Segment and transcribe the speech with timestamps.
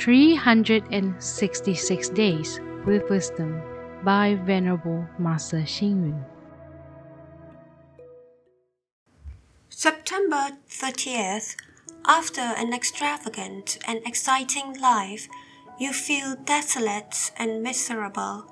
[0.00, 3.60] 366 Days with Wisdom
[4.02, 6.24] by Venerable Master Xing Yun.
[9.68, 11.54] September 30th.
[12.06, 15.28] After an extravagant and exciting life,
[15.78, 18.50] you feel desolate and miserable.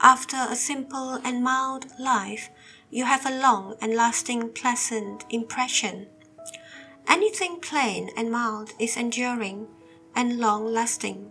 [0.00, 2.48] After a simple and mild life,
[2.90, 6.06] you have a long and lasting pleasant impression.
[7.06, 9.68] Anything plain and mild is enduring
[10.16, 11.30] and long lasting.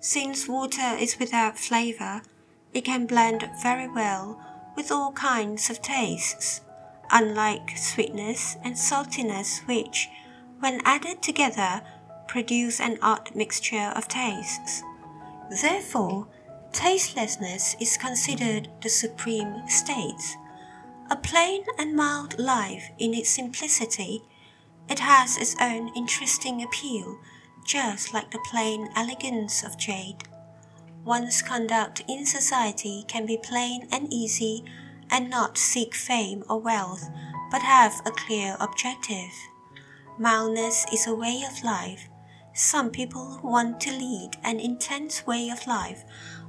[0.00, 2.22] Since water is without flavor,
[2.72, 4.40] it can blend very well
[4.76, 6.60] with all kinds of tastes,
[7.10, 10.08] unlike sweetness and saltiness, which,
[10.60, 11.82] when added together,
[12.28, 14.82] produce an odd mixture of tastes.
[15.60, 16.26] Therefore,
[16.72, 20.36] tastelessness is considered the supreme state.
[21.10, 24.22] A plain and mild life in its simplicity,
[24.88, 27.18] it has its own interesting appeal
[27.64, 30.24] just like the plain elegance of jade.
[31.04, 34.64] One's conduct in society can be plain and easy
[35.10, 37.10] and not seek fame or wealth,
[37.50, 39.32] but have a clear objective.
[40.18, 42.08] Mildness is a way of life.
[42.54, 46.04] Some people want to lead an intense way of life,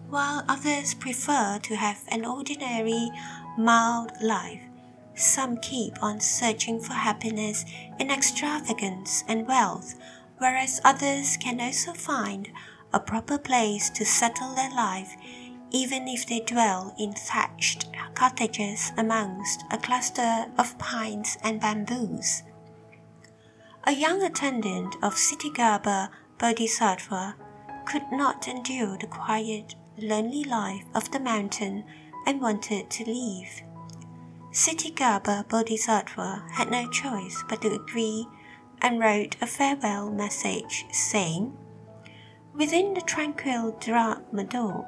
[0.09, 3.09] while others prefer to have an ordinary,
[3.57, 4.61] mild life.
[5.15, 7.65] Some keep on searching for happiness
[7.99, 9.95] in extravagance and wealth,
[10.37, 12.49] whereas others can also find
[12.93, 15.15] a proper place to settle their life,
[15.71, 22.43] even if they dwell in thatched cottages amongst a cluster of pines and bamboos.
[23.83, 27.35] A young attendant of Ksitigarbha Bodhisattva
[27.85, 31.83] could not endure the quiet, lonely life of the mountain
[32.25, 33.61] and wanted to leave.
[34.51, 38.25] Ksitigarbha Bodhisattva had no choice but to agree
[38.81, 41.57] and wrote a farewell message saying,
[42.53, 44.87] Within the tranquil Dharma door,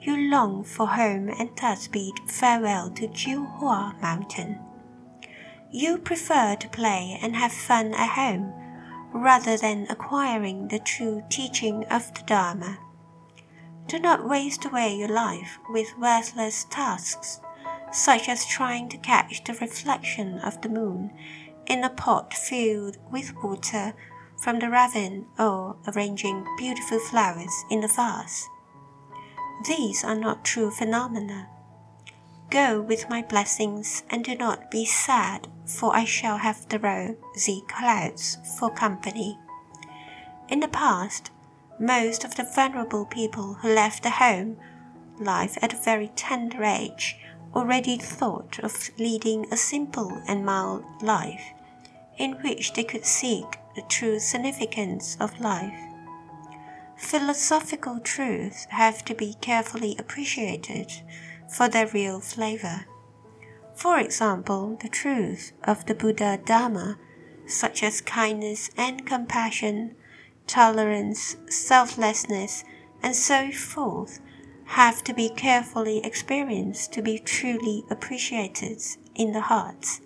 [0.00, 4.58] you long for home and thus bid farewell to Jiuhua Mountain.
[5.70, 8.52] You prefer to play and have fun at home
[9.12, 12.78] rather than acquiring the true teaching of the Dharma.
[13.86, 17.40] Do not waste away your life with worthless tasks,
[17.92, 21.12] such as trying to catch the reflection of the moon
[21.66, 23.94] in a pot filled with water
[24.36, 28.48] from the ravine or arranging beautiful flowers in a vase.
[29.66, 31.48] These are not true phenomena.
[32.50, 37.64] Go with my blessings and do not be sad, for I shall have the rosy
[37.68, 39.38] clouds for company.
[40.48, 41.30] In the past,
[41.80, 44.56] most of the venerable people who left the home
[45.18, 47.16] life at a very tender age
[47.54, 51.52] already thought of leading a simple and mild life,
[52.18, 55.78] in which they could seek the true significance of life.
[56.96, 60.92] Philosophical truths have to be carefully appreciated
[61.48, 62.86] for their real flavor.
[63.74, 66.96] For example, the truth of the Buddha Dharma,
[67.46, 69.96] such as kindness and compassion,
[70.46, 72.64] tolerance, selflessness,
[73.02, 74.20] and so forth,
[74.66, 78.80] have to be carefully experienced to be truly appreciated
[79.14, 80.00] in the heart.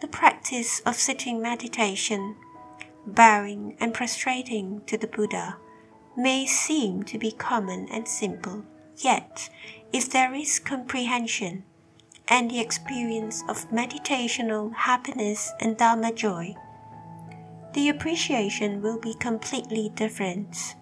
[0.00, 2.36] The practice of sitting meditation,
[3.06, 5.56] bowing and prostrating to the Buddha,
[6.16, 8.64] may seem to be common and simple,
[8.96, 9.48] yet,
[9.92, 11.64] if there is comprehension
[12.28, 16.54] and the experience of meditational happiness and Dharma joy,
[17.74, 20.74] the appreciation will be completely different.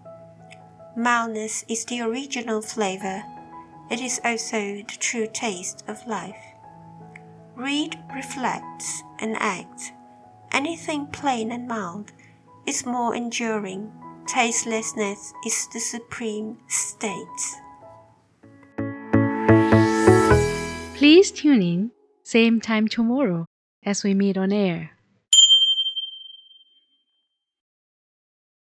[0.96, 3.24] Mildness is the original flavor.
[3.90, 6.38] It is also the true taste of life.
[7.56, 8.84] Read, reflect,
[9.18, 9.92] and act.
[10.52, 12.12] Anything plain and mild
[12.64, 13.90] is more enduring.
[14.28, 17.42] Tastelessness is the supreme state.
[20.94, 21.90] Please tune in,
[22.22, 23.46] same time tomorrow
[23.84, 24.93] as we meet on air.